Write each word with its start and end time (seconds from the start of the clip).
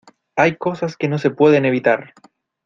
hay 0.35 0.57
cosas 0.57 0.97
que 0.97 1.07
no 1.07 1.19
se 1.19 1.29
pueden 1.29 1.63
evitar 1.63 2.15